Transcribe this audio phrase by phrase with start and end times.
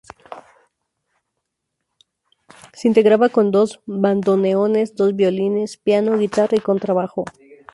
[2.73, 7.23] Se integraba con dos bandoneones, dos violines, piano, guitarra y contrabajo.